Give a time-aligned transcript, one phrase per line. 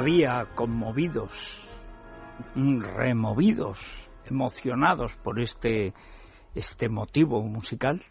[0.00, 1.30] Todavía conmovidos,
[2.54, 3.78] mm, removidos,
[4.24, 5.92] emocionados por este,
[6.54, 8.02] este motivo musical.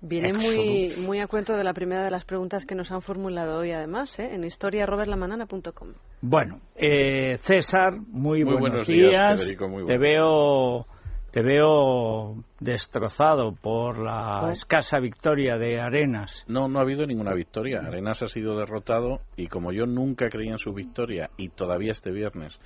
[0.00, 3.58] Viene muy, muy a cuento de la primera de las preguntas que nos han formulado
[3.58, 4.34] hoy, además, ¿eh?
[4.34, 5.94] en historiarobertlamanana.com.
[6.20, 9.40] Bueno, eh, César, muy, Muy buenos, buenos días, días.
[9.40, 10.86] Federico, muy Te veo,
[11.36, 16.46] te veo destrozado por la escasa victoria de Arenas.
[16.48, 17.82] No, no ha habido ninguna victoria.
[17.86, 22.10] Arenas ha sido derrotado y como yo nunca creía en su victoria y todavía este
[22.10, 22.58] viernes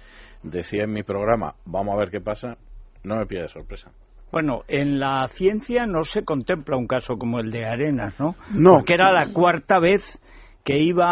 [0.44, 2.58] decía en mi programa, vamos a ver qué pasa,
[3.02, 3.90] no me pilla de sorpresa.
[4.30, 8.36] Bueno, en la ciencia no se contempla un caso como el de Arenas, ¿no?
[8.52, 8.74] No.
[8.74, 10.22] Porque era la cuarta vez
[10.64, 11.04] que iba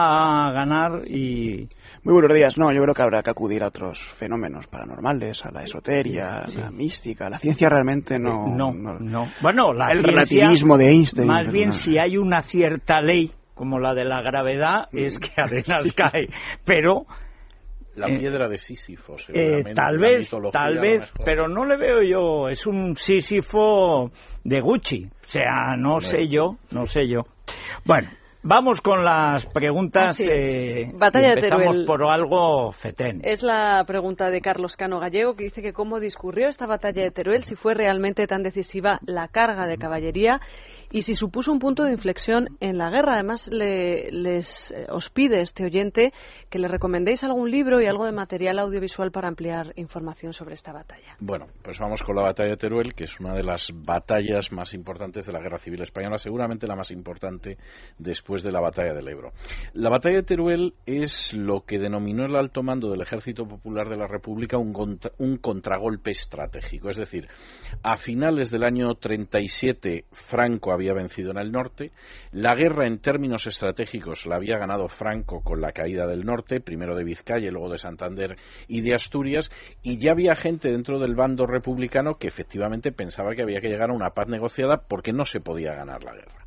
[0.48, 1.68] a ganar y
[2.02, 2.58] Muy buenos días.
[2.58, 6.48] No, yo creo que habrá que acudir a otros fenómenos paranormales, a la esoteria, a
[6.48, 7.26] la mística.
[7.26, 8.46] A la ciencia realmente no.
[8.46, 9.28] no, no.
[9.40, 11.26] Bueno, la El ciencia, relativismo de Einstein.
[11.28, 11.72] Más bien, no.
[11.74, 16.28] si hay una cierta ley, como la de la gravedad, es que Arenas cae.
[16.64, 17.06] Pero
[17.96, 22.02] La Eh, piedra de Sísifo, eh, seguramente, tal vez, tal vez, pero no le veo
[22.02, 22.48] yo.
[22.48, 24.10] Es un Sísifo
[24.44, 25.06] de Gucci.
[25.06, 27.22] O sea, no sé yo, no sé yo.
[27.84, 28.08] Bueno.
[28.42, 30.20] Vamos con las preguntas.
[30.20, 30.28] Es.
[30.28, 31.84] eh, Batalla de Teruel.
[31.86, 33.20] por algo fetén.
[33.24, 37.10] Es la pregunta de Carlos Cano Gallego, que dice que cómo discurrió esta batalla de
[37.10, 40.40] Teruel, si fue realmente tan decisiva la carga de caballería
[40.90, 43.14] y si supuso un punto de inflexión en la guerra.
[43.14, 46.12] Además, le- les eh, os pide este oyente
[46.50, 50.72] que le recomendéis algún libro y algo de material audiovisual para ampliar información sobre esta
[50.72, 51.16] batalla.
[51.20, 54.72] Bueno, pues vamos con la batalla de Teruel, que es una de las batallas más
[54.74, 57.58] importantes de la Guerra Civil Española, seguramente la más importante
[57.98, 59.32] después de la batalla del Ebro.
[59.74, 63.96] La batalla de Teruel es lo que denominó el alto mando del Ejército Popular de
[63.96, 66.88] la República un, un contragolpe estratégico.
[66.88, 67.28] Es decir,
[67.82, 71.92] a finales del año 37 Franco había vencido en el norte,
[72.32, 76.96] la guerra en términos estratégicos la había ganado Franco con la caída del norte, primero
[76.96, 79.50] de Vizcaya luego de Santander y de Asturias,
[79.82, 83.90] y ya había gente dentro del bando republicano que efectivamente pensaba que había que llegar
[83.90, 86.46] a una paz negociada porque no se podía ganar la guerra.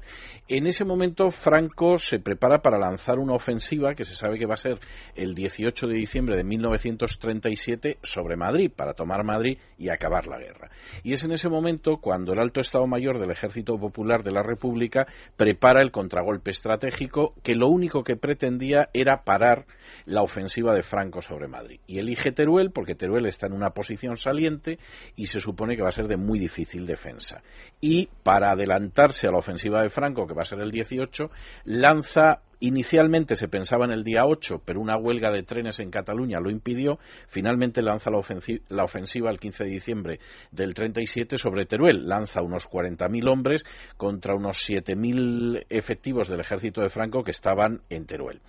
[0.54, 4.56] En ese momento Franco se prepara para lanzar una ofensiva que se sabe que va
[4.56, 4.82] a ser
[5.16, 10.70] el 18 de diciembre de 1937 sobre Madrid, para tomar Madrid y acabar la guerra.
[11.04, 14.44] Y es en ese momento cuando el alto Estado Mayor del Ejército Popular de la
[14.44, 15.08] República
[15.38, 19.66] prepara el contragolpe estratégico que lo único que pretendía era parar
[20.04, 21.80] la ofensiva de Franco sobre Madrid.
[21.88, 24.80] Y elige Teruel porque Teruel está en una posición saliente
[25.16, 27.42] y se supone que va a ser de muy difícil defensa.
[27.80, 31.30] Y para adelantarse a la ofensiva de Franco, que va a ser el 18,
[31.66, 36.40] lanza Inicialmente se pensaba en el día 8, pero una huelga de trenes en Cataluña
[36.40, 37.00] lo impidió.
[37.28, 40.20] Finalmente lanza la, ofensi- la ofensiva el 15 de diciembre
[40.52, 42.08] del 37 sobre Teruel.
[42.08, 43.64] Lanza unos 40.000 hombres
[43.98, 48.42] contra unos 7.000 efectivos del ejército de Franco que estaban en Teruel.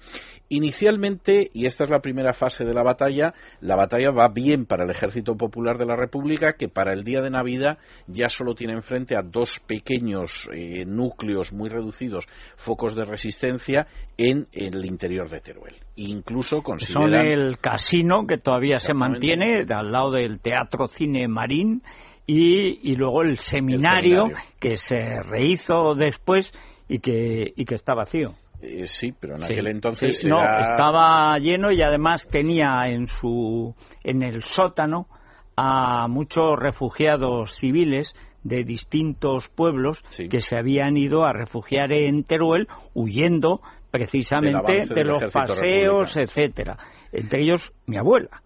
[0.51, 4.85] Inicialmente, y esta es la primera fase de la batalla, la batalla va bien para
[4.85, 8.75] el ejército popular de la República, que para el día de Navidad ya solo tiene
[8.75, 13.87] enfrente a dos pequeños eh, núcleos muy reducidos, focos de resistencia
[14.19, 15.75] en el interior de Teruel.
[15.97, 21.83] Incluso Son consideran el casino que todavía se mantiene al lado del Teatro Cine Marín
[22.27, 24.37] y, y luego el seminario, seminario.
[24.61, 26.53] que se rehizo después
[26.89, 28.35] y que, y que está vacío.
[28.61, 33.07] eh, sí, pero en Sí, aquel entonces sí, no, estaba lleno y además tenía en
[33.09, 33.75] su
[34.05, 35.09] en el sótano
[35.57, 40.29] a muchos refugiados civiles de distintos pueblos Sí.
[40.29, 43.61] que se habían ido a refugiar en Teruel huyendo
[43.93, 46.25] precisamente de los paseos, republicano.
[46.25, 46.79] etcétera.
[47.13, 48.43] Entre ellos mi abuela.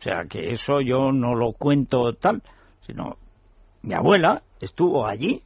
[0.00, 2.42] O sea que eso yo no lo cuento tal,
[2.86, 3.18] sino
[3.82, 5.42] mi abuela estuvo allí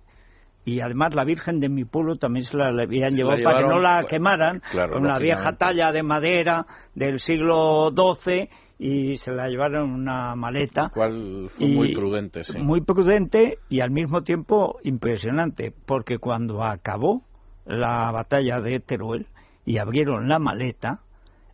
[0.64, 3.58] y además la Virgen de mi pueblo también se la habían Se la llevado para
[3.58, 8.48] que no la pues, quemaran claro, con una vieja talla de madera del siglo XII
[8.78, 10.90] y se la llevaron en una maleta.
[10.94, 12.58] cual fue Y muy prudente, sí.
[12.58, 17.22] Muy prudente y al mismo tiempo impresionante, porque cuando acabó
[17.64, 19.26] la batalla de Teruel
[19.64, 21.00] y abrieron la maleta,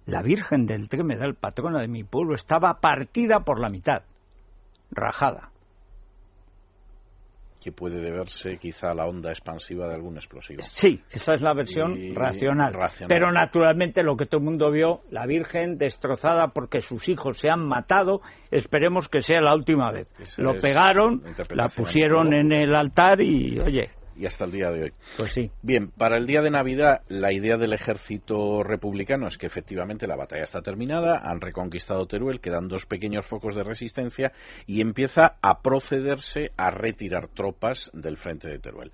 [0.06, 4.02] la Virgen del Tremedal, patrona de mi pueblo, estaba partida por la mitad,
[4.90, 5.50] rajada.
[7.60, 10.62] que puede deberse quizá a la onda expansiva de algún explosivo.
[10.62, 12.72] Sí, esa es la versión racional.
[13.08, 17.50] Pero naturalmente lo que todo el mundo vio, la Virgen destrozada porque sus hijos se
[17.50, 18.22] han matado,
[18.52, 20.08] esperemos que sea la última vez.
[20.38, 24.92] lo pegaron, la pusieron en el altar y, oye, y hasta el día de hoy.
[25.16, 25.50] Pues sí.
[25.62, 30.16] Bien, para el día de Navidad, la idea del ejército republicano es que efectivamente la
[30.16, 34.32] batalla está terminada, han reconquistado Teruel, quedan dos pequeños focos de resistencia
[34.66, 38.92] y empieza a procederse a retirar tropas del frente de Teruel.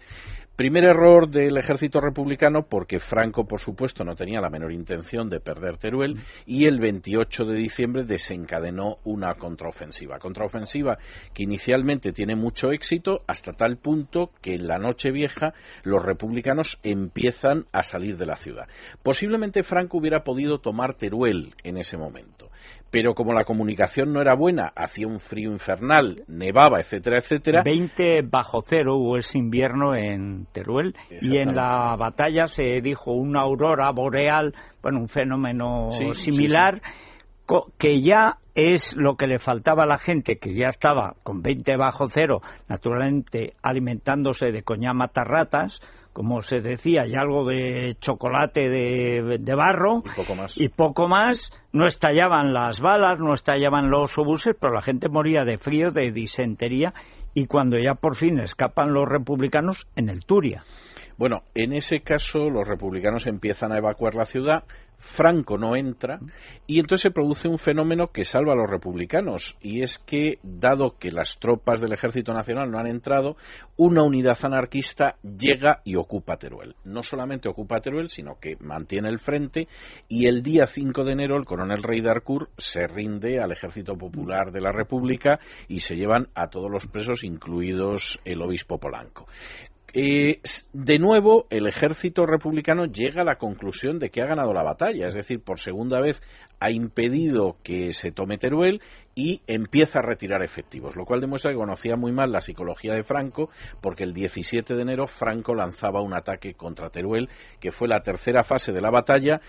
[0.56, 5.40] Primer error del ejército republicano porque Franco, por supuesto, no tenía la menor intención de
[5.40, 10.20] perder Teruel y el 28 de diciembre desencadenó una contraofensiva.
[10.20, 10.98] Contraofensiva
[11.32, 16.78] que inicialmente tiene mucho éxito hasta tal punto que en la noche vieja los republicanos
[16.84, 18.68] empiezan a salir de la ciudad.
[19.02, 22.48] Posiblemente Franco hubiera podido tomar Teruel en ese momento,
[22.94, 27.64] pero como la comunicación no era buena, hacía un frío infernal, nevaba, etcétera, etcétera.
[27.64, 33.40] 20 bajo cero hubo ese invierno en Teruel y en la batalla se dijo una
[33.40, 36.80] aurora boreal, bueno, un fenómeno similar.
[37.78, 41.76] que ya es lo que le faltaba a la gente, que ya estaba con 20
[41.76, 45.80] bajo cero, naturalmente alimentándose de coñama tarratas,
[46.14, 50.56] como se decía, y algo de chocolate de, barro y poco, más.
[50.56, 51.50] y poco más.
[51.72, 56.12] No estallaban las balas, no estallaban los obuses, pero la gente moría de frío, de
[56.12, 56.94] disentería,
[57.34, 60.64] y cuando ya por fin escapan los republicanos en el Turia.
[61.16, 64.64] Bueno, en ese caso los republicanos empiezan a evacuar la ciudad,
[65.04, 66.18] Franco no entra
[66.66, 70.96] y entonces se produce un fenómeno que salva a los republicanos y es que, dado
[70.98, 73.36] que las tropas del Ejército Nacional no han entrado,
[73.76, 76.74] una unidad anarquista llega y ocupa Teruel.
[76.84, 79.68] No solamente ocupa Teruel, sino que mantiene el frente
[80.08, 82.14] y el día 5 de enero el coronel Rey de
[82.56, 85.38] se rinde al Ejército Popular de la República
[85.68, 89.26] y se llevan a todos los presos, incluidos el obispo Polanco.
[89.96, 90.40] Eh,
[90.72, 95.06] de nuevo, el ejército republicano llega a la conclusión de que ha ganado la batalla,
[95.06, 96.20] es decir, por segunda vez
[96.58, 98.82] ha impedido que se tome Teruel
[99.14, 103.04] y empieza a retirar efectivos, lo cual demuestra que conocía muy mal la psicología de
[103.04, 103.50] Franco,
[103.80, 107.28] porque el 17 de enero Franco lanzaba un ataque contra Teruel,
[107.60, 109.40] que fue la tercera fase de la batalla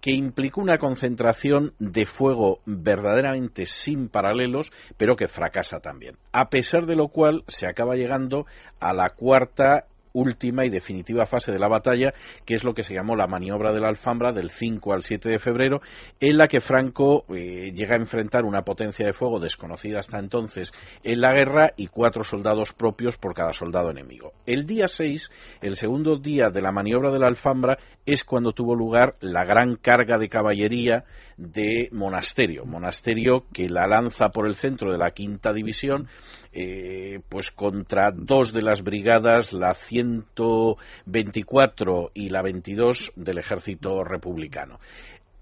[0.00, 6.16] que implicó una concentración de fuego verdaderamente sin paralelos, pero que fracasa también.
[6.32, 8.44] A pesar de lo cual, se acaba llegando
[8.80, 12.12] a la cuarta última y definitiva fase de la batalla,
[12.44, 15.30] que es lo que se llamó la maniobra de la Alfambra del 5 al 7
[15.30, 15.80] de febrero,
[16.20, 20.72] en la que Franco eh, llega a enfrentar una potencia de fuego desconocida hasta entonces
[21.02, 24.32] en la guerra y cuatro soldados propios por cada soldado enemigo.
[24.46, 25.30] El día 6,
[25.60, 29.76] el segundo día de la maniobra de la Alfambra, es cuando tuvo lugar la gran
[29.76, 31.04] carga de caballería
[31.42, 36.08] de Monasterio, Monasterio que la lanza por el centro de la quinta división
[36.52, 44.78] eh, pues contra dos de las brigadas, la 124 y la 22 del ejército republicano.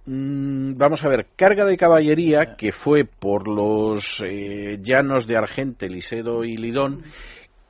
[0.06, 5.88] Mm, vamos a ver, carga de caballería que fue por los eh, llanos de Argente,
[5.88, 7.03] Lisedo y Lidón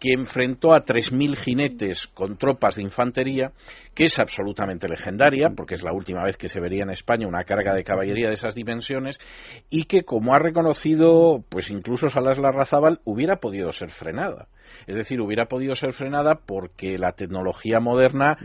[0.00, 3.52] que enfrentó a 3.000 jinetes con tropas de infantería,
[3.94, 7.44] que es absolutamente legendaria, porque es la última vez que se vería en España una
[7.44, 9.20] carga de caballería de esas dimensiones,
[9.68, 14.48] y que, como ha reconocido, pues incluso Salas Larrazábal, hubiera podido ser frenada.
[14.86, 18.36] Es decir, hubiera podido ser frenada porque la tecnología moderna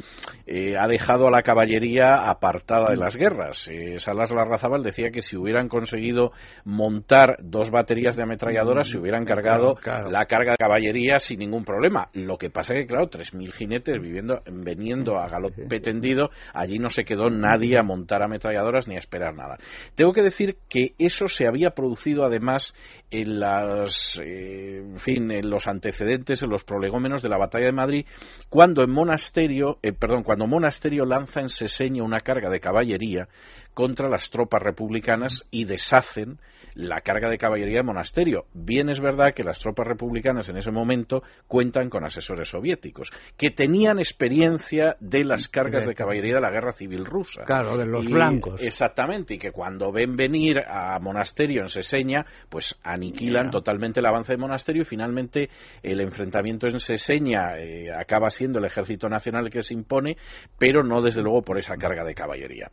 [0.46, 3.68] eh, ha dejado a la caballería apartada de las guerras.
[3.72, 6.32] Eh, Salas Larrazábal decía que si hubieran conseguido
[6.64, 12.10] montar dos baterías de ametralladoras, se hubieran cargado la carga de caballería sin ningún problema.
[12.14, 16.90] Lo que pasa es que, claro, 3.000 jinetes viviendo, veniendo a galope tendido, allí no
[16.90, 19.58] se quedó nadie a montar ametralladoras ni a esperar nada.
[19.96, 22.74] Tengo que decir que eso se había producido además
[23.12, 27.72] en las, eh, en fin, en los antecedentes, en los prolegómenos de la batalla de
[27.72, 28.06] Madrid,
[28.50, 33.28] cuando en Monasterio, eh, perdón, cuando Monasterio lanza en Seseña una carga de caballería
[33.76, 36.40] contra las tropas republicanas y deshacen
[36.74, 38.46] la carga de caballería de monasterio.
[38.54, 43.52] Bien es verdad que las tropas republicanas en ese momento cuentan con asesores soviéticos, que
[43.52, 47.44] tenían experiencia de las cargas de caballería de la guerra civil rusa.
[47.46, 48.62] Claro, de los blancos.
[48.64, 54.34] Exactamente, y que cuando ven venir a monasterio en Seseña, pues aniquilan totalmente el avance
[54.34, 55.50] de monasterio y finalmente
[55.84, 60.18] el enfrentamiento en Seseña eh, acaba siendo el ejército nacional que se impone,
[60.58, 62.72] pero no desde luego por esa carga de caballería.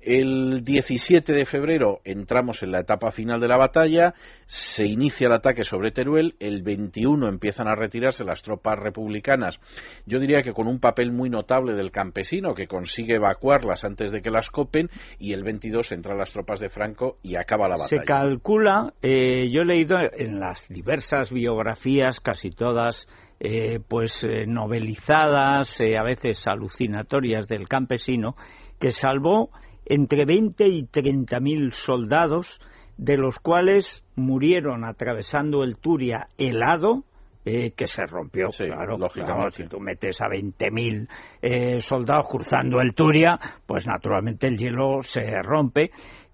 [0.00, 4.14] El El 17 de febrero entramos en la etapa final de la batalla,
[4.46, 9.60] se inicia el ataque sobre Teruel, el 21 empiezan a retirarse las tropas republicanas,
[10.04, 14.20] yo diría que con un papel muy notable del campesino que consigue evacuarlas antes de
[14.20, 18.02] que las copen y el 22 entran las tropas de Franco y acaba la batalla.
[18.02, 23.06] Se calcula, eh, yo he leído en las diversas biografías, casi todas,
[23.38, 28.34] eh, pues eh, novelizadas, a veces alucinatorias del campesino,
[28.80, 29.50] que salvó
[29.86, 32.60] entre 20 y 30 mil soldados,
[32.96, 37.04] de los cuales murieron atravesando el Turia helado,
[37.44, 39.64] eh, que se rompió, claro, lógicamente.
[39.64, 41.08] si tú metes a 20.000
[41.40, 43.36] eh, soldados cruzando el Turia,
[43.66, 45.90] pues naturalmente el hielo se rompe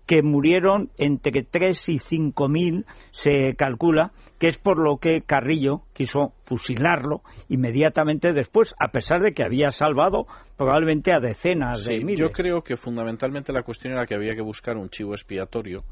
[0.08, 6.32] que murieron entre 3 y 5.000, se calcula, que es por lo que Carrillo quiso
[6.46, 12.20] fusilarlo inmediatamente después, a pesar de que había salvado probablemente a decenas de miles.
[12.20, 15.84] Yo creo que fundamentalmente la cuestión era que había que buscar un chivo expiatorio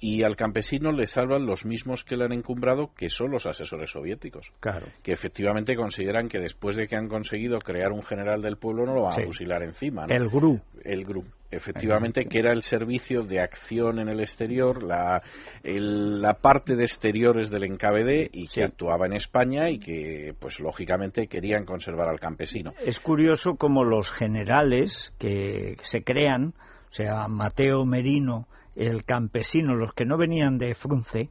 [0.00, 3.90] y al campesino le salvan los mismos que le han encumbrado, que son los asesores
[3.90, 4.52] soviéticos.
[4.60, 4.86] Claro.
[5.02, 8.94] Que efectivamente consideran que después de que han conseguido crear un general del pueblo no
[8.94, 10.06] lo van a fusilar encima.
[10.08, 10.60] El GRU.
[10.84, 11.24] El GRU.
[11.50, 15.22] Efectivamente, que era el servicio de acción en el exterior, la,
[15.64, 21.26] la parte de exteriores del NKVD y que actuaba en España y que, pues lógicamente,
[21.26, 22.74] querían conservar al campesino.
[22.84, 26.52] Es curioso como los generales que se crean,
[26.90, 28.46] o sea, Mateo Merino,
[28.78, 31.30] el campesino, los que no venían de Frunce,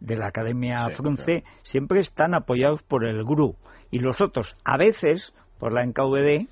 [0.00, 3.56] de la Academia Frunce, siempre están apoyados por el GRU
[3.90, 6.46] y los otros a veces por la NKVD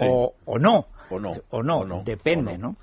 [0.00, 0.86] o, no.
[1.10, 1.32] O no.
[1.50, 2.76] O no, depende, ¿no?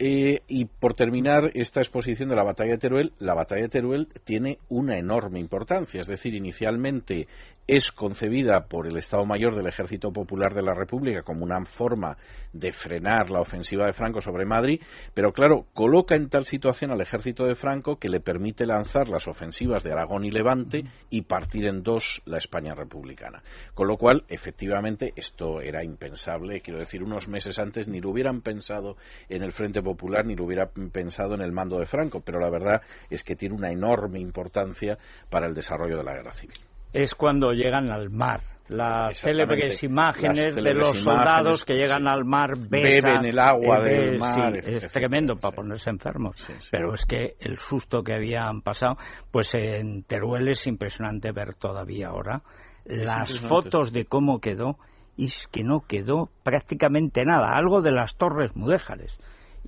[0.00, 4.08] Eh, y por terminar esta exposición de la batalla de Teruel, la batalla de Teruel
[4.24, 6.00] tiene una enorme importancia.
[6.00, 7.26] Es decir, inicialmente
[7.68, 12.16] es concebida por el Estado Mayor del Ejército Popular de la República como una forma
[12.54, 14.80] de frenar la ofensiva de Franco sobre Madrid,
[15.12, 19.28] pero claro, coloca en tal situación al ejército de Franco que le permite lanzar las
[19.28, 23.42] ofensivas de Aragón y Levante y partir en dos la España republicana.
[23.74, 26.62] Con lo cual, efectivamente, esto era impensable.
[26.62, 28.96] Quiero decir, unos meses antes ni lo hubieran pensado
[29.28, 32.50] en el Frente Popular ni lo hubieran pensado en el mando de Franco, pero la
[32.50, 34.98] verdad es que tiene una enorme importancia
[35.30, 36.58] para el desarrollo de la guerra civil
[36.92, 38.40] es cuando llegan al mar.
[38.68, 44.58] Las célebres imágenes de los soldados que llegan al mar, beben el agua del mar.
[44.58, 46.46] es tremendo para ponerse enfermos.
[46.70, 48.98] Pero es que el susto que habían pasado,
[49.30, 52.42] pues en Teruel es impresionante ver todavía ahora
[52.84, 54.76] las fotos de cómo quedó
[55.16, 57.46] y es que no quedó prácticamente nada.
[57.54, 59.18] Algo de las torres mudéjares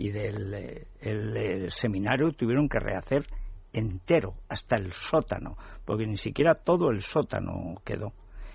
[0.01, 3.27] y del eh, el seminario tuvieron que rehacer
[3.75, 8.15] entero, hasta el sótano, porque ni siquiera todo el sótano quedó.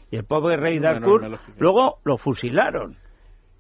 [0.09, 2.97] Y el pobre rey Darcourt luego lo fusilaron.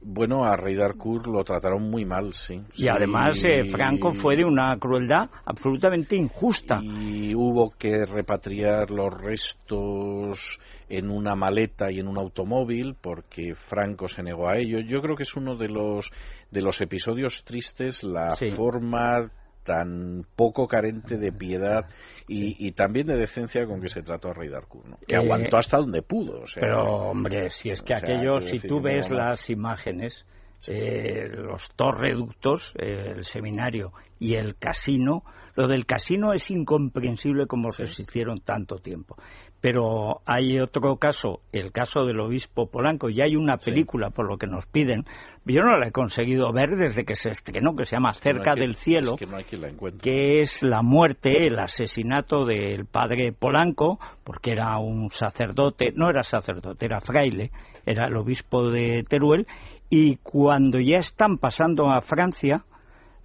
[0.07, 2.61] Bueno, a Rey Darcourt lo trataron muy mal, sí.
[2.75, 6.79] Y además eh, Franco fue de una crueldad absolutamente injusta.
[6.79, 10.59] Y hubo que repatriar los restos
[10.89, 14.79] en una maleta y en un automóvil porque Franco se negó a ello.
[14.79, 16.11] Yo creo que es uno de los
[16.51, 19.31] de los episodios tristes la forma
[19.65, 21.87] tan poco carente de piedad
[22.27, 25.77] y, también de decencia con que se trató a Rey Darkur, que eh, aguantó hasta
[25.77, 26.43] donde pudo.
[26.55, 30.25] pero, hombre, si es que aquello, si tú ves las imágenes,
[30.67, 35.23] eh, los torreductos, el seminario y el casino,
[35.55, 39.15] lo del casino es incomprensible como se hicieron tanto tiempo.
[39.61, 44.37] Pero hay otro caso, el caso del obispo Polanco, y hay una película, por lo
[44.37, 45.05] que nos piden,
[45.45, 48.75] yo no la he conseguido ver desde que se estrenó, que se llama Cerca del
[48.75, 56.09] Cielo, que, es la muerte, el asesinato del padre Polanco, porque era un sacerdote, no
[56.09, 57.51] era sacerdote, era fraile,
[57.85, 59.47] era el obispo de Teruel,
[59.89, 62.65] y cuando ya están pasando a Francia,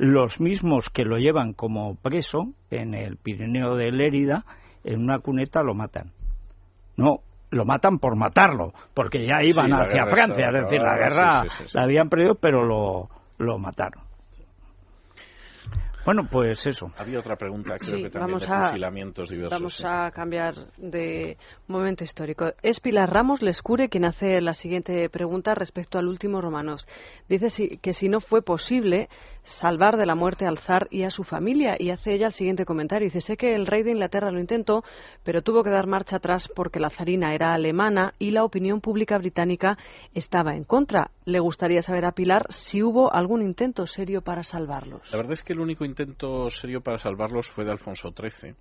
[0.01, 4.47] los mismos que lo llevan como preso en el Pirineo de Lérida,
[4.83, 6.13] en una cuneta lo matan.
[6.97, 7.19] No,
[7.51, 12.09] lo matan por matarlo, porque ya iban hacia Francia, es decir, la guerra la habían
[12.09, 14.03] perdido, pero lo, lo mataron.
[16.13, 16.91] Bueno, pues eso.
[16.99, 19.61] Había otra pregunta, creo que también vamos de fusilamientos diversos.
[19.61, 21.39] Vamos a cambiar de
[21.69, 22.47] momento histórico.
[22.63, 26.89] Es Pilar Ramos Lescure quien hace la siguiente pregunta respecto al último Romanos.
[27.29, 29.09] Dice que si no fue posible
[29.43, 31.77] salvar de la muerte al zar y a su familia.
[31.79, 33.07] Y hace ella el siguiente comentario.
[33.07, 34.85] Dice, sé que el rey de Inglaterra lo intentó,
[35.23, 39.19] pero tuvo que dar marcha atrás porque la zarina era alemana y la opinión pública
[39.19, 39.79] británica
[40.15, 41.11] estaba en contra.
[41.25, 45.11] Le gustaría saber a Pilar si hubo algún intento serio para salvarlos.
[45.13, 46.00] La verdad es que el único intento
[46.51, 48.55] serio para salvarlos fue de Alfonso XIII.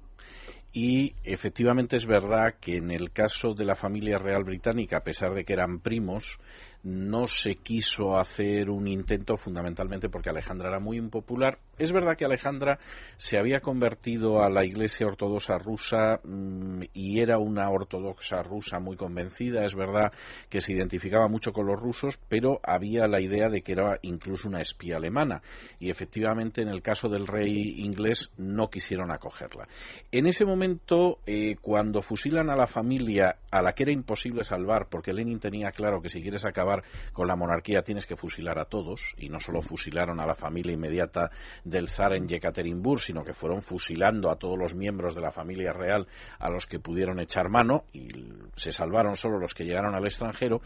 [0.72, 5.34] Y efectivamente es verdad que en el caso de la familia real británica, a pesar
[5.34, 6.38] de que eran primos,
[6.84, 11.60] no se quiso hacer un intento fundamentalmente porque Alejandra era muy impopular.
[11.78, 12.80] Es verdad que Alejandra
[13.18, 18.96] se había convertido a la Iglesia Ortodoxa rusa mm, y era una ortodoxa rusa muy
[18.96, 19.66] convencida.
[19.66, 20.14] Es verdad
[20.50, 24.48] que se identificaba mucho con los rusos, pero había la idea de que era incluso
[24.48, 25.42] una espía alemana.
[25.80, 29.68] Y efectivamente, en el caso del rey inglés, no quisieron acogerla.
[30.12, 34.88] En ese momento, eh, cuando fusilan a la familia a la que era imposible salvar,
[34.90, 36.69] porque Lenin tenía claro que si quieres acabar
[37.14, 40.74] con la monarquía tienes que fusilar a todos, y no solo fusilaron a la familia
[40.74, 41.32] inmediata
[41.64, 45.74] del zar en Yekaterinburg, sino que fueron fusilando a todos los miembros de la familia
[45.74, 46.08] real
[46.40, 48.10] a los que pudieron echar mano, y
[48.56, 50.62] se salvaron solo los que llegaron al extranjero.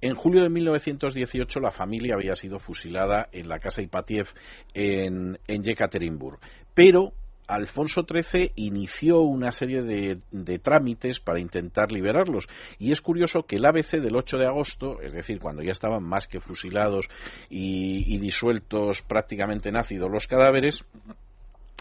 [0.00, 4.28] En julio de 1918 la familia había sido fusilada en la casa Ipatiev
[4.74, 6.38] en, en Yekaterinburg.
[6.74, 7.12] Pero
[7.48, 12.46] Alfonso XIII inició una serie de, trámites para intentar liberarlos.
[12.78, 16.04] Y es curioso que el ABC del 8 de agosto, es decir, cuando ya estaban
[16.04, 17.08] más que fusilados
[17.48, 20.84] y, disueltos prácticamente nacidos los cadáveres,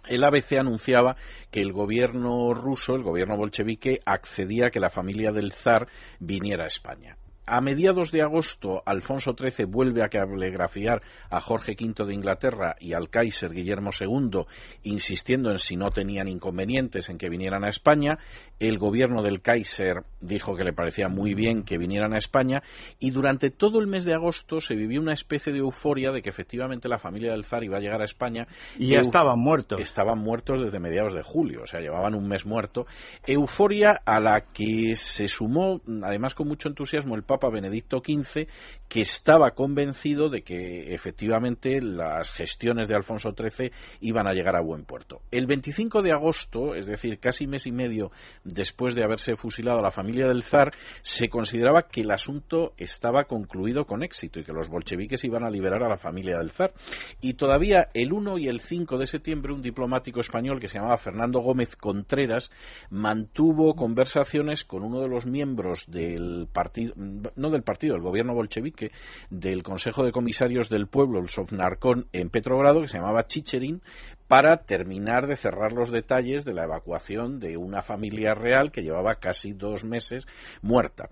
[0.07, 1.17] el ABC anunciaba
[1.51, 5.87] que el gobierno ruso, el gobierno bolchevique, accedía a que la familia del zar
[6.19, 7.17] viniera a España.
[7.49, 12.91] A mediados de agosto, Alfonso XIII vuelve a cablegrafiar a Jorge V de Inglaterra y
[12.91, 14.41] al Kaiser Guillermo II,
[14.83, 18.17] insistiendo en si no tenían inconvenientes en que vinieran a España.
[18.59, 22.63] El gobierno del Kaiser dijo que le parecía muy bien que vinieran a España
[22.99, 26.29] y durante todo el mes de agosto se vivió una especie de euforia de que
[26.29, 28.45] efectivamente la familia del zar iba a llegar a España.
[28.77, 29.79] Y ya estaban muertos.
[29.79, 32.87] Estaban muertos desde mediados de julio, o sea, llevaban un mes muerto.
[33.25, 38.47] Euforia a la que se sumó, además con mucho entusiasmo, el Papa Benedicto XV,
[38.87, 44.61] que estaba convencido de que efectivamente las gestiones de Alfonso XIII iban a llegar a
[44.61, 45.21] buen puerto.
[45.31, 48.11] El 25 de agosto, es decir, casi mes y medio
[48.43, 53.25] después de haberse fusilado a la familia del zar, se consideraba que el asunto estaba
[53.25, 56.73] concluido con éxito y que los bolcheviques iban a liberar a la familia del zar.
[57.21, 60.97] Y todavía el 1 y el 5 de septiembre un diplomático español que se llamaba
[60.97, 62.51] Fernando Gómez Contreras
[62.89, 66.93] mantuvo conversaciones con uno de los miembros del partido
[67.35, 68.91] no del partido, del gobierno bolchevique,
[69.29, 73.81] del Consejo de Comisarios del Pueblo, el Sovnarcón, en Petrogrado, que se llamaba Chicherin,
[74.27, 79.15] para terminar de cerrar los detalles de la evacuación de una familia real que llevaba
[79.15, 80.25] casi dos meses
[80.61, 81.09] muerta.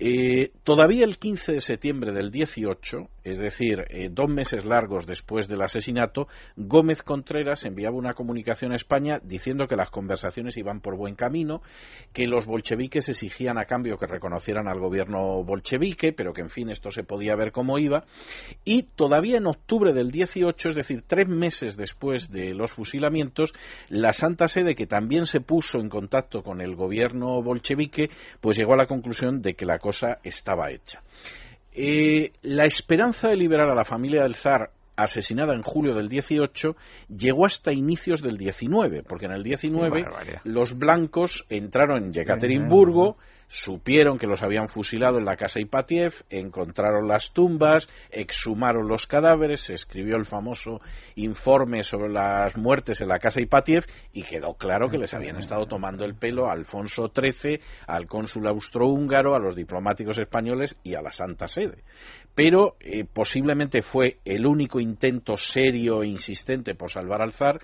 [0.00, 5.48] Eh, todavía el 15 de septiembre del 18, es decir, eh, dos meses largos después
[5.48, 10.96] del asesinato, Gómez Contreras enviaba una comunicación a España diciendo que las conversaciones iban por
[10.96, 11.62] buen camino,
[12.12, 16.70] que los bolcheviques exigían a cambio que reconocieran al gobierno bolchevique, pero que en fin
[16.70, 18.04] esto se podía ver cómo iba,
[18.64, 23.52] y todavía en octubre del 18, es decir, tres meses después de los fusilamientos,
[23.88, 28.74] la Santa Sede, que también se puso en contacto con el gobierno bolchevique, pues llegó
[28.74, 31.00] a la conclusión de que la cosa estaba hecha.
[31.72, 36.76] Eh, la esperanza de liberar a la familia del zar asesinada en julio del 18
[37.16, 40.04] llegó hasta inicios del 19, porque en el 19
[40.44, 43.16] los blancos entraron en Yekaterinburgo,
[43.48, 49.62] supieron que los habían fusilado en la casa Ipatiev, encontraron las tumbas, exhumaron los cadáveres,
[49.62, 50.80] se escribió el famoso
[51.16, 55.66] informe sobre las muertes en la casa Ipatiev y quedó claro que les habían estado
[55.66, 61.02] tomando el pelo a Alfonso XIII, al cónsul austrohúngaro, a los diplomáticos españoles y a
[61.02, 61.82] la Santa Sede.
[62.34, 67.60] Pero eh, posiblemente fue el único intento serio e insistente por salvar al zar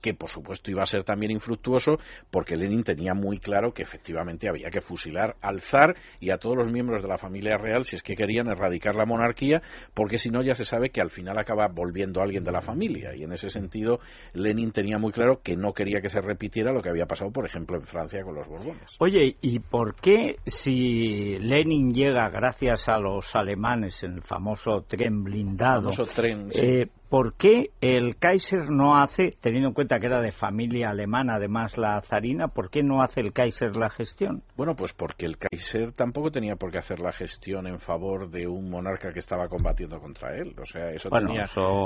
[0.00, 1.98] que por supuesto iba a ser también infructuoso
[2.30, 6.56] porque Lenin tenía muy claro que efectivamente había que fusilar al zar y a todos
[6.56, 9.62] los miembros de la familia real si es que querían erradicar la monarquía,
[9.94, 13.14] porque si no ya se sabe que al final acaba volviendo alguien de la familia
[13.14, 14.00] y en ese sentido
[14.32, 17.46] Lenin tenía muy claro que no quería que se repitiera lo que había pasado, por
[17.46, 18.96] ejemplo, en Francia con los Borbones.
[18.98, 25.24] Oye, ¿y por qué si Lenin llega gracias a los alemanes en el famoso tren
[25.24, 30.20] blindado, famoso tren, eh, ¿Por qué el Kaiser no hace, teniendo en cuenta que era
[30.20, 34.42] de familia alemana, además la zarina, ¿por qué no hace el Kaiser la gestión?
[34.56, 38.46] Bueno, pues porque el Kaiser tampoco tenía por qué hacer la gestión en favor de
[38.46, 40.54] un monarca que estaba combatiendo contra él.
[40.60, 41.44] O sea, eso, tenía,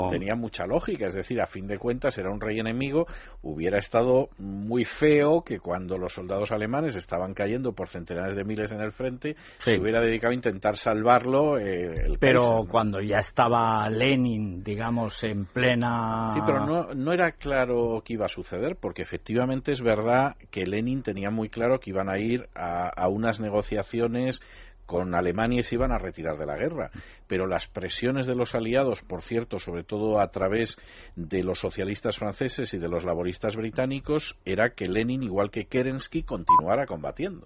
[0.09, 1.07] tenía mucha lógica.
[1.07, 3.05] Es decir, a fin de cuentas, era un rey enemigo.
[3.43, 8.73] Hubiera estado muy feo que cuando los soldados alemanes estaban cayendo por centenares de miles
[8.73, 11.57] en el frente, se hubiera dedicado a intentar salvarlo.
[11.57, 16.31] Eh, el Pero cuando ya estaba Lenin, digamos, en plena.
[16.33, 20.65] Sí, pero no, no era claro qué iba a suceder, porque efectivamente es verdad que
[20.65, 24.41] Lenin tenía muy claro que iban a ir a, a unas negociaciones
[24.85, 26.91] con Alemania y se iban a retirar de la guerra.
[27.27, 30.77] Pero las presiones de los aliados, por cierto, sobre todo a través
[31.15, 36.23] de los socialistas franceses y de los laboristas británicos, era que Lenin, igual que Kerensky,
[36.23, 37.45] continuara combatiendo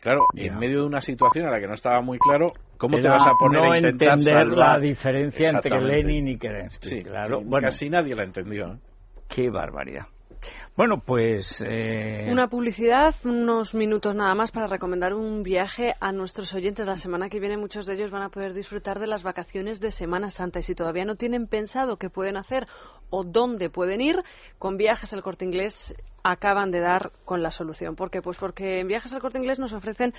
[0.00, 3.08] Claro, en medio de una situación en la que no estaba muy claro, ¿cómo te
[3.08, 4.56] vas a poner no a intentar entender salvar?
[4.74, 5.80] la diferencia entre.
[5.80, 6.88] Lenin y Kerensky.
[6.88, 7.40] Sí, claro.
[7.40, 8.74] sí, Bueno, casi nadie la entendió.
[8.74, 8.78] ¿eh?
[9.28, 10.06] qué barbaridad.
[10.76, 11.60] Bueno, pues...
[11.66, 16.86] eh, Una publicidad, unos minutos nada más para recomendar un viaje a nuestros oyentes.
[16.86, 19.90] La semana que viene muchos de ellos van a poder disfrutar de las vacaciones de
[19.90, 22.68] Semana Santa y si todavía no tienen pensado qué pueden hacer
[23.10, 24.22] o dónde pueden ir,
[24.60, 25.96] con viajes al corte inglés
[26.30, 27.96] acaban de dar con la solución.
[27.96, 28.20] ¿Por qué?
[28.20, 30.12] Pues porque en Viajes al Corte Inglés nos ofrecen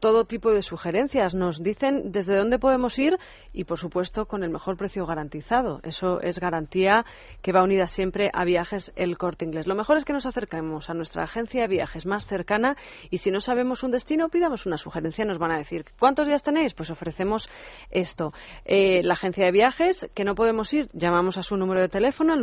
[0.00, 3.18] todo tipo de sugerencias, nos dicen desde dónde podemos ir
[3.52, 5.80] y, por supuesto, con el mejor precio garantizado.
[5.82, 7.04] Eso es garantía
[7.42, 9.66] que va unida siempre a Viajes el Corte Inglés.
[9.66, 12.76] Lo mejor es que nos acerquemos a nuestra agencia de viajes más cercana
[13.10, 15.24] y si no sabemos un destino, pidamos una sugerencia.
[15.24, 16.74] Nos van a decir, ¿cuántos días tenéis?
[16.74, 17.50] Pues ofrecemos
[17.90, 18.32] esto.
[18.64, 22.32] Eh, la agencia de viajes, que no podemos ir, llamamos a su número de teléfono
[22.32, 22.40] al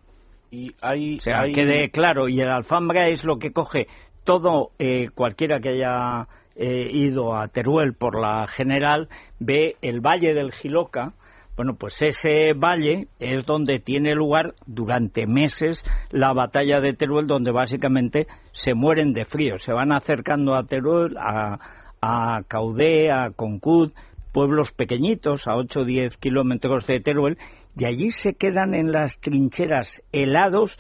[0.49, 3.87] Y hay, O sea, hay- quede claro, y el Alfambra es lo que coge
[4.23, 10.51] todo, eh, cualquiera que haya ido a Teruel por la general, ve el valle del
[10.51, 11.13] Giloca.
[11.55, 17.51] Bueno, pues ese valle es donde tiene lugar durante meses la batalla de Teruel, donde
[17.51, 19.57] básicamente se mueren de frío.
[19.57, 21.59] Se van acercando a Teruel, a,
[22.01, 23.93] a Caudé, a Concut,
[24.35, 27.37] pueblos pequeñitos, a 8 o 10 kilómetros de Teruel,
[27.77, 30.77] y allí se quedan en las trincheras helados,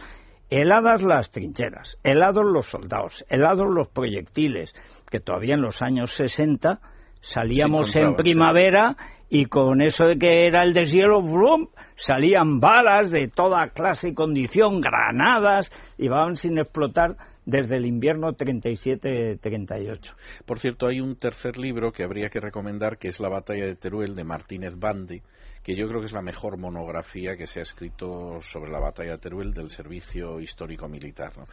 [0.49, 4.75] heladas las trincheras, helados los soldados, helados los proyectiles,
[5.09, 6.79] que todavía en los años 60
[7.21, 8.95] salíamos en primavera
[9.29, 11.67] y con eso de que era el deshielo, ¡brum!
[11.95, 18.33] salían balas de toda clase y condición, granadas, y van sin explotar desde el invierno
[18.33, 20.13] 37-38.
[20.45, 23.75] Por cierto, hay un tercer libro que habría que recomendar, que es La batalla de
[23.75, 25.21] Teruel, de Martínez Bandi,
[25.63, 29.11] que yo creo que es la mejor monografía que se ha escrito sobre la batalla
[29.11, 31.37] de Teruel del servicio histórico-militar.
[31.37, 31.45] ¿no?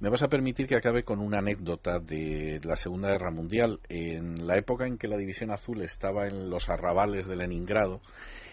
[0.00, 3.80] Me vas a permitir que acabe con una anécdota de la Segunda Guerra Mundial.
[3.88, 8.00] En la época en que la División Azul estaba en los arrabales de Leningrado,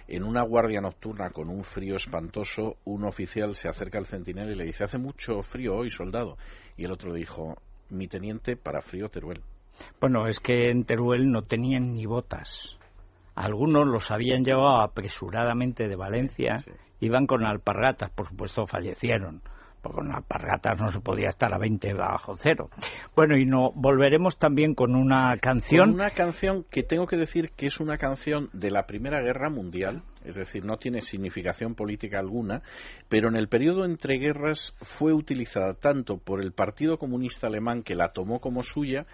[0.07, 4.55] en una guardia nocturna con un frío espantoso, un oficial se acerca al centinela y
[4.55, 6.37] le dice, hace mucho frío hoy, soldado.
[6.77, 7.55] Y el otro le dijo,
[7.89, 9.41] mi teniente, para frío Teruel.
[9.99, 12.77] Bueno, es que en Teruel no tenían ni botas.
[13.35, 17.05] Algunos los habían llevado apresuradamente de Valencia, Sí, sí.
[17.05, 19.41] iban con alpargatas, por supuesto fallecieron,
[19.81, 22.69] porque con alpargatas no se podía estar a 20 bajo cero.
[23.15, 25.91] Bueno, y no volveremos también con una canción.
[25.91, 29.49] Con una canción que tengo que decir que es una canción de la Primera Guerra
[29.49, 32.61] Mundial, es decir, no tiene significación política alguna,
[33.07, 37.95] pero en el periodo entre guerras fue utilizada tanto por el Partido Comunista Alemán, que
[37.95, 39.05] la tomó como suya,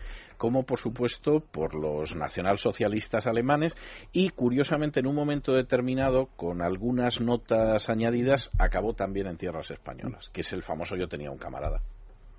[0.44, 3.78] como por supuesto por los nacionalsocialistas alemanes
[4.12, 10.30] y curiosamente en un momento determinado con algunas notas añadidas acabó también en tierras españolas
[10.32, 11.80] que es el famoso yo tenía un camarada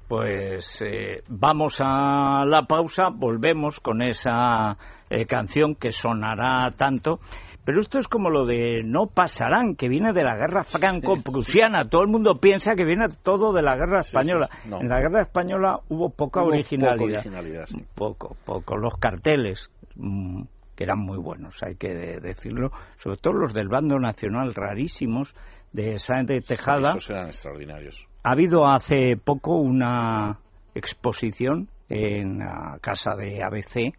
[0.06, 4.76] Pues eh, vamos a la pausa, volvemos con esa
[5.08, 7.20] eh, canción que sonará tanto.
[7.64, 11.88] Pero esto es como lo de no pasarán, que viene de la guerra franco-prusiana.
[11.88, 14.48] Todo el mundo piensa que viene todo de la guerra española.
[14.62, 14.80] sí, no.
[14.80, 16.96] En la guerra española hubo poca Hubo originalidad.
[16.98, 17.82] poca originalidad, sí.
[17.94, 18.76] Poco, poco.
[18.76, 20.42] Los carteles, mm,
[20.76, 22.70] que eran muy buenos, hay que de- decirlo.
[22.98, 25.34] Sobre todo los del bando nacional, rarísimos,
[25.72, 26.90] de Sáenz de Tejada.
[26.90, 30.38] esos eran extraordinarios Ha habido hace poco una
[30.74, 33.92] exposición en la casa de ABC,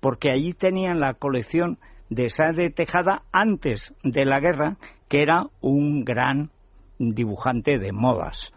[0.00, 1.78] porque allí tenían la colección
[2.10, 4.76] de Sáenz de Tejada antes de la guerra,
[5.08, 6.50] que era un gran
[6.98, 8.52] dibujante de modas.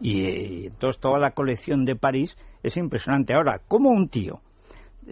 [0.00, 3.34] Y, eh, entonces toda la colección de París es impresionante.
[3.34, 4.40] Ahora, ¿cómo un tío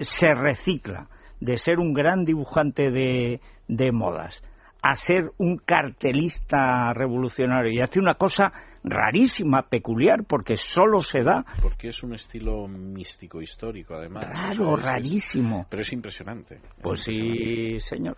[0.01, 1.09] se recicla
[1.41, 4.43] de ser un gran dibujante de, de modas
[4.83, 8.53] a ser un cartelista revolucionario y hace una cosa
[8.85, 11.45] rarísima, peculiar, porque solo se da.
[11.63, 14.29] Porque es un estilo místico histórico, además.
[14.29, 15.67] Raro, rarísimo.
[15.69, 16.57] Pero es impresionante.
[16.57, 17.45] Es Pues impresionante.
[17.45, 18.17] sí, señor.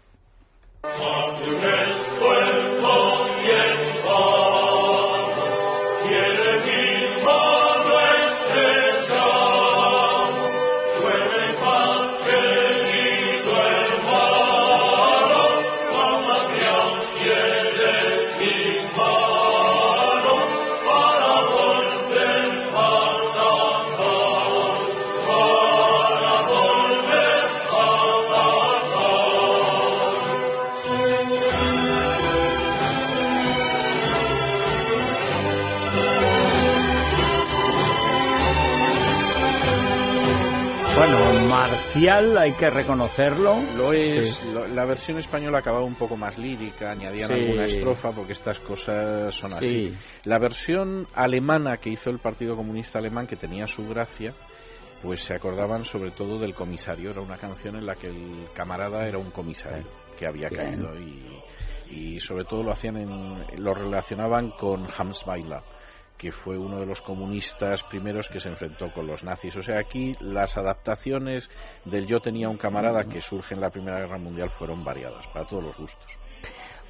[42.08, 43.62] Hay que reconocerlo.
[43.74, 44.44] Lo es.
[44.44, 49.52] la versión española acababa un poco más lírica, añadían alguna estrofa porque estas cosas son
[49.52, 49.92] así.
[50.24, 54.34] La versión alemana que hizo el Partido Comunista Alemán, que tenía su gracia,
[55.02, 57.10] pues se acordaban sobre todo del comisario.
[57.10, 59.86] Era una canción en la que el camarada era un comisario
[60.16, 60.94] que había caído
[61.90, 65.60] y, sobre todo lo hacían en, lo relacionaban con Hans Weiler
[66.16, 69.56] que fue uno de los comunistas primeros que se enfrentó con los nazis.
[69.56, 71.50] O sea, aquí las adaptaciones
[71.84, 75.46] del yo tenía un camarada que surge en la Primera Guerra Mundial fueron variadas, para
[75.46, 76.18] todos los gustos.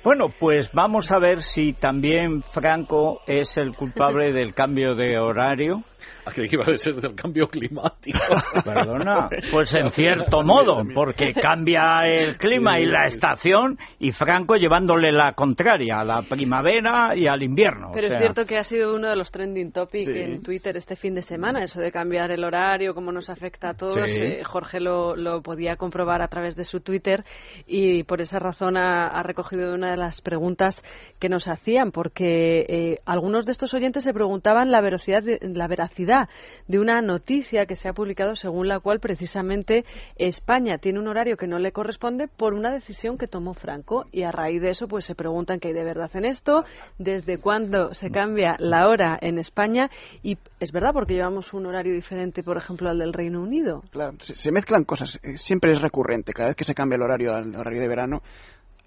[0.04, 5.82] Bueno, pues vamos a ver si también Franco es el culpable del cambio de horario
[6.26, 8.18] a que iba a ser del cambio climático.
[8.64, 15.12] Perdona, pues en cierto modo, porque cambia el clima y la estación y Franco llevándole
[15.12, 17.90] la contraria a la primavera y al invierno.
[17.94, 21.14] Pero es cierto que ha sido uno de los trending topics en Twitter este fin
[21.14, 23.96] de semana, eso de cambiar el horario, cómo nos afecta a todos.
[24.08, 27.24] Eh, Jorge lo, lo, podía comprobar a través de su Twitter
[27.66, 30.82] y por esa razón ha, recogido una de las preguntas
[31.18, 35.66] que nos hacían, porque eh, algunos de estos oyentes se preguntaban la velocidad de, la
[35.66, 39.84] veracidad de una noticia que se ha publicado según la cual precisamente
[40.16, 44.22] España tiene un horario que no le corresponde por una decisión que tomó Franco y
[44.22, 46.64] a raíz de eso pues se preguntan qué hay de verdad en esto,
[46.98, 49.90] desde cuándo se cambia la hora en España
[50.22, 53.82] y es verdad porque llevamos un horario diferente por ejemplo al del Reino Unido.
[53.90, 57.34] Claro, se, mezclan cosas, eh, siempre es recurrente, cada vez que se cambia el horario
[57.34, 58.22] al horario de verano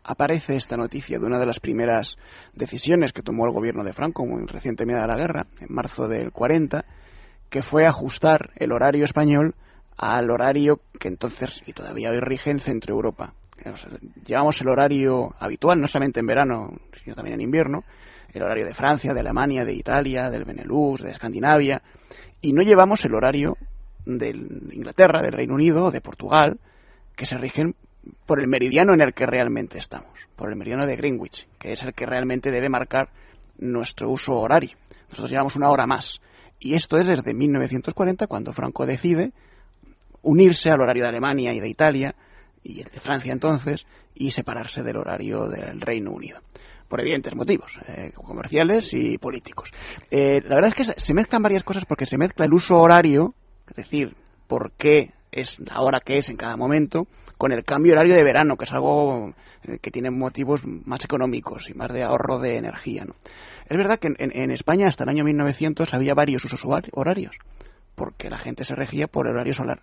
[0.08, 2.18] aparece esta noticia de una de las primeras
[2.54, 6.32] decisiones que tomó el gobierno de Franco muy recientemente de la guerra, en marzo del
[6.32, 6.86] 40,
[7.50, 9.54] que fue ajustar el horario español
[9.98, 13.34] al horario que entonces y todavía hoy rige en Europa.
[14.26, 16.70] llevamos el horario habitual, no solamente en verano,
[17.04, 17.84] sino también en invierno,
[18.32, 21.82] el horario de Francia, de Alemania, de Italia, del Benelux, de Escandinavia,
[22.40, 23.58] y no llevamos el horario
[24.06, 26.60] de Inglaterra, del Reino Unido, de Portugal,
[27.16, 27.76] que se rigen
[28.26, 31.84] por el meridiano en el que realmente estamos, por el meridiano de Greenwich, que es
[31.84, 33.10] el que realmente debe marcar
[33.58, 34.78] nuestro uso horario.
[35.10, 36.20] Nosotros llevamos una hora más.
[36.60, 39.32] Y esto es desde 1940, cuando Franco decide
[40.24, 42.16] unirse al horario de Alemania y de Italia,
[42.64, 46.40] y el de Francia entonces, y separarse del horario del Reino Unido.
[46.88, 49.72] Por evidentes motivos, eh, comerciales y políticos.
[50.10, 53.36] Eh, la verdad es que se mezclan varias cosas porque se mezcla el uso horario,
[53.70, 54.16] es decir,
[54.48, 58.24] por qué es la hora que es en cada momento, con el cambio horario de
[58.24, 62.58] verano, que es algo eh, que tiene motivos más económicos y más de ahorro de
[62.58, 63.06] energía.
[63.06, 63.16] ¿no?
[63.70, 67.38] Es verdad que en, España hasta el año 1900 había varios usos horarios,
[67.96, 69.82] porque la gente se regía por el horario solar.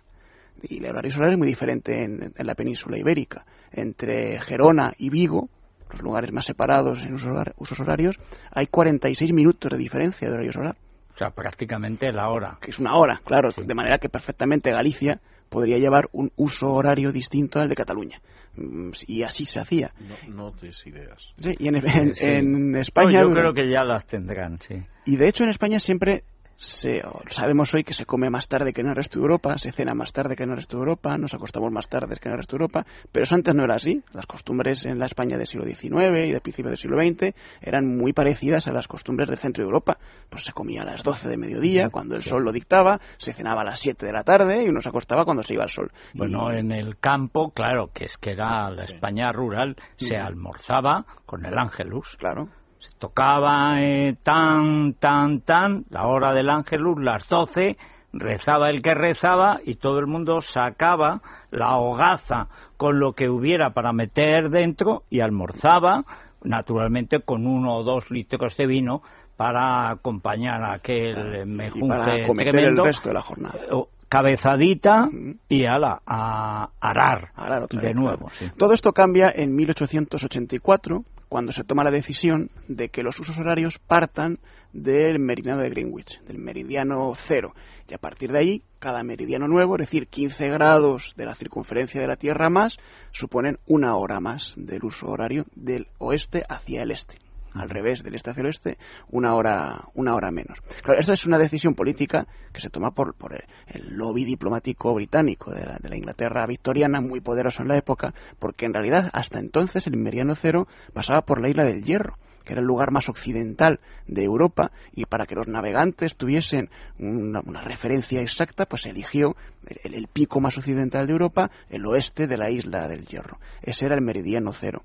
[0.63, 3.45] Y el horario solar es muy diferente en, la península ibérica.
[3.71, 5.49] Entre Gerona y Vigo,
[5.91, 8.17] los lugares más separados en usos horarios,
[8.51, 10.75] hay 46 minutos de diferencia de horario solar.
[11.13, 12.57] O sea, prácticamente la hora.
[12.59, 13.49] Que es una hora, claro.
[13.55, 18.21] De manera que perfectamente Galicia podría llevar un uso horario distinto al de Cataluña.
[18.55, 19.93] Mm, y así se hacía.
[20.27, 20.53] No, no
[20.85, 21.33] ideas.
[21.41, 23.21] Sí, y en, España...
[23.21, 24.75] yo creo que ya las tendrán, sí.
[25.05, 26.23] Y de hecho en España siempre
[26.57, 29.93] sabemos hoy que se come más tarde que en el resto de Europa, se cena
[29.93, 32.37] más tarde que en el resto de Europa, nos acostamos más tarde que en el
[32.37, 34.01] resto de Europa, pero eso antes no era así.
[34.13, 37.97] Las costumbres en la España del siglo XIX y del principio del siglo XX eran
[37.97, 39.97] muy parecidas a las costumbres del centro de Europa.
[40.29, 43.61] Pues se comía a las 12 de mediodía, cuando el sol lo dictaba, se cenaba
[43.61, 45.91] a las 7 de la tarde y uno se acostaba cuando se iba el sol.
[46.13, 51.45] Bueno, en el campo, claro, que es que era la España rural, se almorzaba con
[51.45, 52.15] el ángelus.
[52.17, 52.49] Claro
[52.85, 57.77] se tocaba eh, tan, tan, tan, la hora del ángelus, las doce,
[58.13, 63.71] rezaba el que rezaba y todo el mundo sacaba la hogaza con lo que hubiera
[63.71, 66.03] para meter dentro y almorzaba,
[66.43, 69.01] naturalmente con uno o dos litros de vino
[69.35, 73.59] para acompañar a aquel mejunje para cometer el resto de la jornada.
[74.07, 75.09] cabezadita
[75.49, 77.31] y ala, a arar,
[77.69, 78.29] de nuevo.
[78.57, 81.03] Todo esto cambia en 1884
[81.35, 84.39] cuando se toma la decisión de que los usos horarios partan
[84.71, 87.53] del meridiano de Greenwich, del meridiano cero.
[87.89, 91.99] Y a partir de ahí, cada meridiano nuevo, es decir, 15 grados de la circunferencia
[91.99, 92.77] de la Tierra más,
[93.11, 97.24] suponen una hora más del uso horario del oeste hacia el este
[97.55, 98.77] al revés, del este hacia el oeste,
[99.09, 100.59] una hora, una hora menos.
[100.83, 105.51] Claro, esto es una decisión política que se toma por, por el, lobby diplomático británico
[105.51, 109.39] de la, de la, Inglaterra victoriana, muy poderoso en la época, porque en realidad hasta
[109.39, 113.09] entonces el meridiano cero pasaba por la isla del Hierro que era el lugar más
[113.09, 119.35] occidental de Europa, y para que los navegantes tuviesen una, referencia exacta, pues se eligió
[119.83, 123.39] el, el, pico más occidental de Europa, el oeste de la isla del Hierro.
[123.63, 124.83] Ese era el meridiano cero.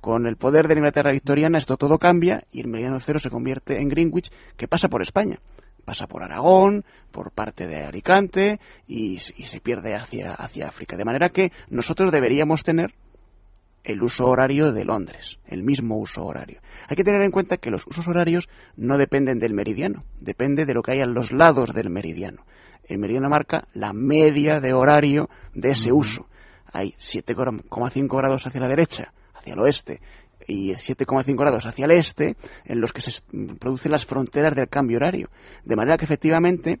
[0.00, 3.30] Con el poder de la Inglaterra victoriana esto todo cambia y el meridiano cero se
[3.30, 5.38] convierte en Greenwich, que pasa por España.
[5.84, 10.96] pasa por Aragón, por parte de Alicante y, se pierde hacia, hacia África.
[10.96, 12.92] De manera que nosotros deberíamos tener
[13.86, 16.60] el uso horario de Londres, el mismo uso horario.
[16.88, 20.74] Hay que tener en cuenta que los usos horarios no dependen del meridiano, depende de
[20.74, 22.44] lo que hay a los lados del meridiano.
[22.84, 26.26] El meridiano marca la media de horario de ese uso.
[26.72, 29.12] Hay 7,5 grados hacia la derecha,
[29.46, 30.00] hacia el oeste,
[30.46, 33.10] y 7,5 grados hacia el este, en los que se
[33.58, 35.28] producen las fronteras del cambio horario.
[35.64, 36.80] De manera que efectivamente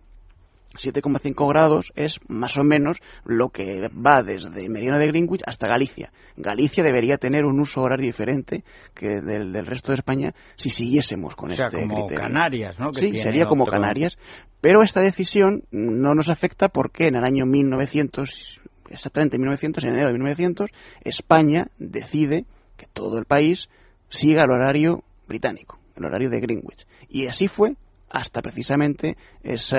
[0.74, 6.12] 7,5 grados es más o menos lo que va desde Meridiano de Greenwich hasta Galicia.
[6.36, 8.62] Galicia debería tener un uso horario diferente
[8.94, 12.92] que del, resto de España si siguiésemos con o sea, este como Canarias, ¿no?
[12.92, 14.18] sí, sería como Canarias.
[14.60, 19.90] Pero esta decisión no nos afecta porque en el año 1900, exactamente en 1900, en
[19.90, 20.70] enero de 1900,
[21.04, 22.44] España decide
[22.76, 23.68] que todo el país
[24.08, 26.86] siga el horario británico, el horario de Greenwich.
[27.08, 27.76] Y así fue
[28.08, 29.76] hasta precisamente ese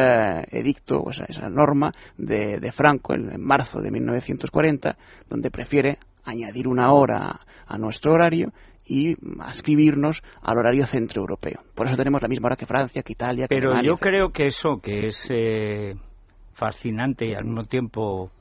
[0.51, 4.97] edicto, o esa, esa norma de, Franco en, marzo de 1940,
[5.29, 8.51] donde prefiere añadir una hora a nuestro horario
[8.85, 11.61] y ascribirnos al horario centroeuropeo.
[11.73, 14.47] Por eso tenemos la misma hora que Francia, que Italia, que Pero yo creo que
[14.47, 15.95] eso que es eh,
[16.53, 18.31] fascinante y al mismo tiempo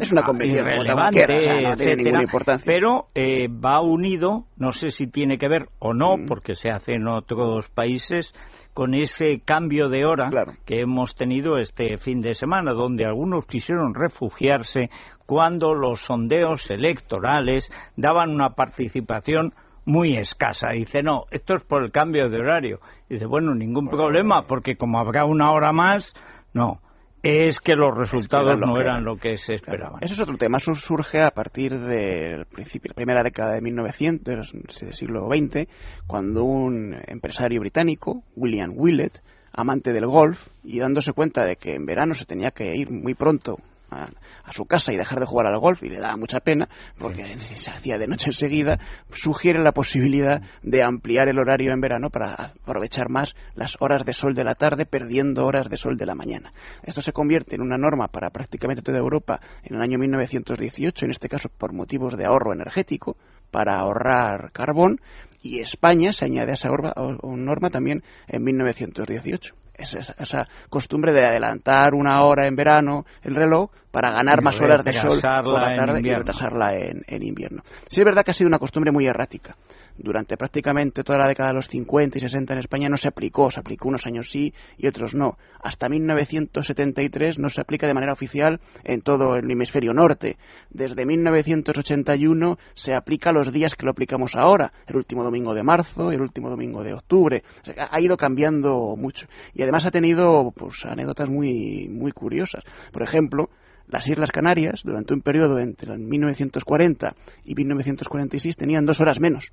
[0.00, 1.26] es una convención irrelevante,
[1.62, 2.64] no tiene ninguna importancia.
[2.66, 6.26] Pero eh, va unido, no sé si tiene que ver o no, mm.
[6.26, 8.34] porque se hace en otros países,
[8.74, 10.30] con ese cambio de hora
[10.64, 14.90] que hemos tenido este fin de semana, donde algunos quisieron refugiarse
[15.26, 19.52] cuando los sondeos electorales daban una participación
[19.84, 20.68] muy escasa.
[20.72, 22.80] Dice, no, esto es por el cambio de horario.
[23.08, 26.14] Dice, bueno, ningún problema, porque como habrá una hora más,
[26.52, 26.80] no
[27.22, 30.02] es que los resultados no eran lo que se esperaban.
[30.02, 30.58] Ese es otro tema.
[30.58, 35.68] Eso surge a partir del principio, la primera década de 1900, del siglo XX,
[36.06, 39.20] cuando un empresario británico, William Willett,
[39.52, 43.14] amante del golf, y dándose cuenta de que en verano se tenía que ir muy
[43.14, 43.58] pronto
[43.90, 47.38] a, su casa y dejar de jugar al golf y le daba mucha pena porque
[47.40, 48.78] se hacía de noche enseguida,
[49.12, 54.12] sugiere la posibilidad de ampliar el horario en verano para aprovechar más las horas de
[54.12, 56.50] sol de la tarde perdiendo horas de sol de la mañana.
[56.82, 61.10] Esto se convierte en una norma para prácticamente toda Europa en el año 1918, en
[61.10, 63.16] este caso por motivos de ahorro energético,
[63.50, 65.00] para ahorrar carbón,
[65.40, 72.22] y España se añade a esa norma también en 1918 esa, costumbre de adelantar una
[72.24, 76.12] hora en verano el reloj para ganar más horas de sol por la tarde y
[76.12, 77.62] retrasarla en, en invierno.
[77.88, 79.56] Sí es verdad que ha sido una costumbre muy errática
[79.98, 83.50] durante prácticamente toda la década de los 50 y 60 en España no se aplicó,
[83.50, 85.36] se aplicó unos años sí y otros no.
[85.60, 90.38] Hasta 1973 no se aplica de manera oficial en todo el hemisferio norte.
[90.70, 96.12] Desde 1981 se aplica los días que lo aplicamos ahora, el último domingo de marzo,
[96.12, 97.42] el último domingo de octubre.
[97.76, 102.64] ha ido cambiando mucho y además ha tenido pues anécdotas muy muy curiosas.
[102.92, 103.50] Por ejemplo,
[103.88, 109.52] las Islas Canarias, durante un periodo entre 1940 y 1946, tenían dos horas menos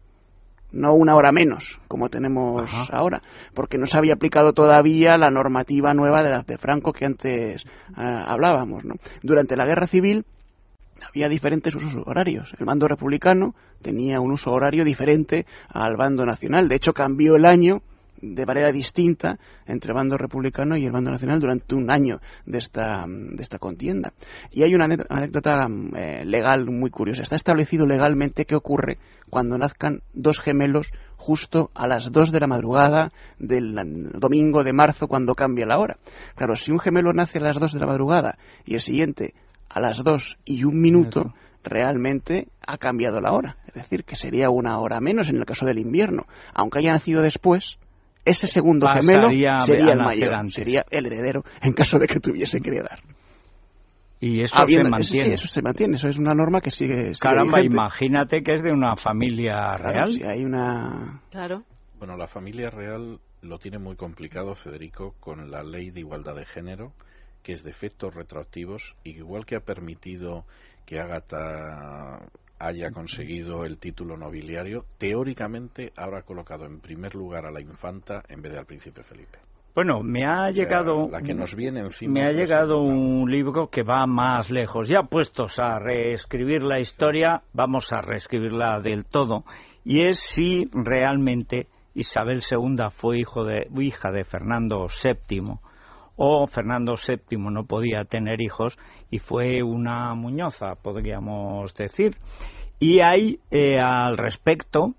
[0.75, 3.21] no una hora menos, como tenemos ahora,
[3.53, 7.65] porque no se había aplicado todavía la normativa nueva de, de Franco que antes eh,
[7.95, 8.83] hablábamos.
[8.85, 8.95] ¿no?
[9.23, 10.25] Durante la Guerra Civil
[11.07, 12.53] había diferentes usos horarios.
[12.59, 16.67] El bando republicano tenía un uso horario diferente al bando nacional.
[16.67, 17.81] De hecho, cambió el año
[18.33, 22.57] de manera distinta entre el bando republicano y el bando nacional durante un año de
[22.57, 24.13] esta, de esta contienda.
[24.51, 27.23] Y hay una anécdota eh, legal muy curiosa.
[27.23, 28.97] Está establecido legalmente qué ocurre
[29.29, 33.75] cuando nazcan dos gemelos justo a las dos de la madrugada del
[34.19, 35.97] domingo de marzo cuando cambia la hora.
[36.35, 39.33] Claro, si un gemelo nace a las dos de la madrugada y el siguiente
[39.69, 41.33] a las dos y un minuto,
[41.63, 43.57] realmente ha cambiado la hora.
[43.67, 46.27] Es decir, que sería una hora menos en el caso del invierno.
[46.53, 47.77] Aunque haya nacido después,
[48.25, 49.29] ese segundo gemelo
[49.61, 52.99] sería el mayor, sería el heredero en caso de que tuviese que heredar.
[54.19, 55.33] Y eso se mantiene.
[55.33, 57.11] eso se mantiene, eso es una norma que sigue.
[57.19, 60.11] Caramba, imagínate que es de una familia real.
[60.11, 61.21] si hay una.
[61.29, 61.63] Claro.
[61.99, 66.45] Bueno, la familia real lo tiene muy complicado, Federico, con la ley de igualdad de
[66.45, 66.93] género,
[67.43, 70.45] que es de efectos retroactivos, y igual que ha permitido
[70.85, 72.19] que Agatha
[72.59, 78.41] haya conseguido el título nobiliario, teóricamente habrá colocado en primer lugar a la infanta en
[78.41, 79.39] vez de al príncipe Felipe.
[79.75, 83.83] Bueno, me ha llegado la que nos viene encima me ha llegado un libro que
[83.83, 84.87] va más lejos.
[84.87, 89.43] Ya puestos a reescribir la historia, vamos a reescribirla del todo
[89.83, 95.59] y es si realmente Isabel II fue hijo de, hija de Fernando VII
[96.15, 98.77] o Fernando VII no podía tener hijos
[99.09, 102.17] y fue una muñoza, podríamos decir.
[102.79, 104.95] Y hay eh, al respecto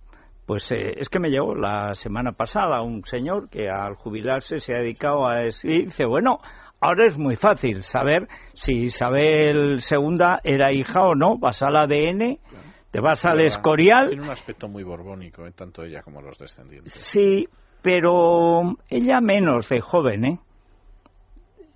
[0.47, 4.75] Pues eh, es que me llegó la semana pasada un señor que al jubilarse se
[4.75, 6.39] ha dedicado a decir, dice, bueno,
[6.81, 12.39] ahora es muy fácil saber si Isabel II era hija o no, vas al ADN,
[12.93, 14.09] te vas al Escorial.
[14.09, 15.53] Tiene un aspecto muy borbónico, ¿eh?
[15.53, 16.93] tanto ella como los descendientes.
[16.93, 17.49] Sí,
[17.83, 20.41] pero ella menos de joven, ¿eh?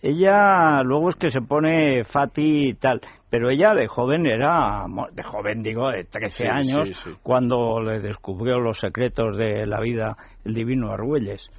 [0.03, 5.23] Ella luego es que se pone fati y tal, pero ella de joven era, de
[5.23, 10.91] joven digo, de 13 años, cuando le descubrió los secretos de la vida el divino
[10.91, 11.51] Argüelles.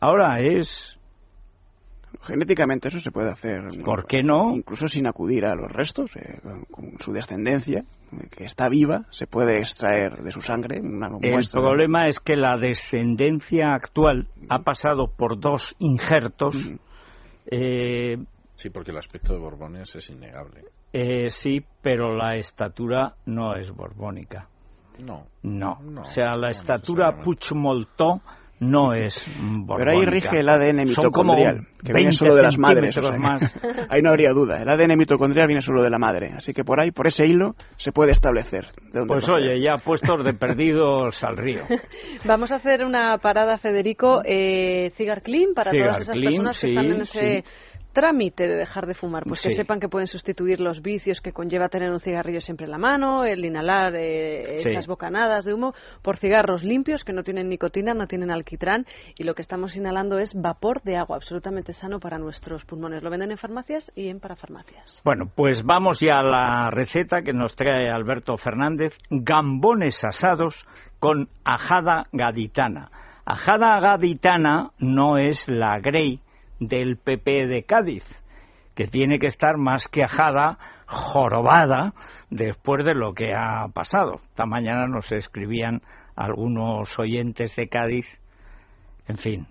[0.00, 0.98] Ahora es...
[2.22, 3.62] Genéticamente eso se puede hacer.
[3.84, 4.54] ¿Por qué no?
[4.54, 7.84] Incluso sin acudir a los restos, eh, con su descendencia,
[8.30, 12.58] que está viva, se puede extraer de su sangre una El problema es que la
[12.58, 16.54] descendencia actual ha pasado por dos injertos.
[17.46, 18.16] Eh,
[18.54, 20.64] sí, porque el aspecto de Borbones es innegable.
[20.92, 24.48] Eh, sí, pero la estatura no es borbónica.
[24.98, 25.26] No.
[25.42, 25.78] No.
[26.00, 28.20] o sea, la estatura Puigmoltó
[28.62, 29.76] no es borbónica.
[29.76, 32.96] Pero ahí rige el ADN mitocondrial, que viene solo de las madres.
[33.90, 34.62] ahí no habría duda.
[34.62, 36.30] El ADN mitocondrial viene solo de la madre.
[36.36, 38.68] Así que por ahí, por ese hilo, se puede establecer.
[39.08, 41.62] pues oye, ya puestos de perdidos al río.
[42.24, 44.22] Vamos a hacer una parada, Federico.
[44.24, 47.44] Eh, Cigar Clean para todas esas personas que están en ese
[47.92, 51.68] trámite de dejar de fumar, pues que sepan que pueden sustituir los vicios que conlleva
[51.68, 56.16] tener un cigarrillo siempre en la mano, el inhalar eh, esas bocanadas de humo, por
[56.16, 58.86] cigarros limpios que no tienen nicotina, no tienen alquitrán
[59.16, 63.02] y lo que estamos inhalando es vapor de agua, absolutamente sano para nuestros pulmones.
[63.02, 65.02] Lo venden en farmacias y en parafarmacias.
[65.04, 70.66] Bueno, pues vamos ya a la receta que nos trae Alberto Fernández, gambones asados
[70.98, 72.90] con ajada gaditana.
[73.24, 76.20] Ajada gaditana no es la grey
[76.68, 78.04] del PP de Cádiz,
[78.74, 81.94] que tiene que estar más que ajada, jorobada,
[82.30, 84.20] después de lo que ha pasado.
[84.30, 85.82] Esta mañana nos escribían
[86.16, 88.06] algunos oyentes de Cádiz,
[89.08, 89.46] en fin,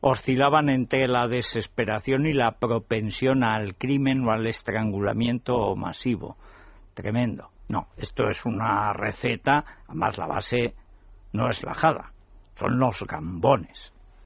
[0.00, 6.36] oscilaban entre la desesperación y la propensión al crimen o al estrangulamiento masivo.
[6.94, 7.50] Tremendo.
[7.68, 10.74] No, esto es una receta, además la base
[11.32, 12.12] no es la ajada,
[12.54, 13.92] son los gambones.